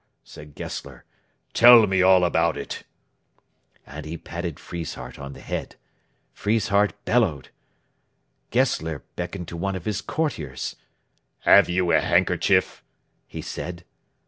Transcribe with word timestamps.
said 0.23 0.55
Gessler; 0.55 1.05
"tell 1.53 1.85
me 1.85 2.01
all 2.01 2.23
about 2.25 2.57
it." 2.57 2.85
[Illustration: 3.37 3.69
PLATE 3.69 3.77
IX] 3.85 3.97
And 3.97 4.05
he 4.07 4.17
patted 4.17 4.55
Friesshardt 4.59 5.19
on 5.19 5.33
the 5.33 5.41
head. 5.41 5.75
Friesshardt 6.33 6.93
bellowed. 7.05 7.49
Gessler 8.49 9.03
beckoned 9.15 9.47
to 9.49 9.57
one 9.57 9.75
of 9.75 9.85
his 9.85 10.01
courtiers. 10.01 10.75
"Have 11.41 11.69
you 11.69 11.91
a 11.91 12.01
handkerchief?" 12.01 12.83
he 13.27 13.43
said. 13.43 13.85